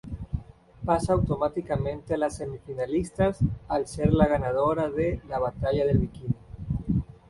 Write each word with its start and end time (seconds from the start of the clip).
Pasa 0.83 1.13
automáticamente 1.13 2.15
a 2.15 2.17
las 2.17 2.37
semifinalistas 2.37 3.37
al 3.67 3.85
ser 3.85 4.11
la 4.13 4.25
ganadora 4.25 4.89
de 4.89 5.21
"La 5.29 5.37
Batalla 5.37 5.85
del 5.85 5.99
Bikini". 5.99 6.33